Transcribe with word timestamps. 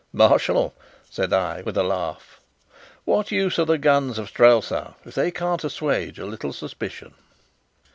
"Marshal," 0.13 0.73
said 1.11 1.31
I, 1.31 1.61
with 1.61 1.77
a 1.77 1.83
laugh, 1.83 2.41
"what 3.05 3.31
use 3.31 3.59
are 3.59 3.65
the 3.67 3.77
guns 3.77 4.17
of 4.17 4.29
Strelsau, 4.29 4.95
if 5.05 5.13
they 5.13 5.29
can't 5.29 5.63
assuage 5.63 6.17
a 6.17 6.25
little 6.25 6.53
suspicion?" 6.53 7.13